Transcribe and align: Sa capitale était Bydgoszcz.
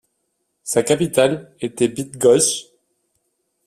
Sa 0.63 0.81
capitale 0.81 1.53
était 1.61 1.87
Bydgoszcz. 1.87 2.71